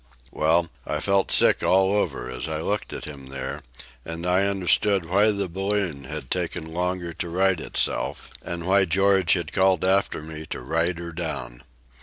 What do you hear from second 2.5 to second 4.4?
looked at him there, and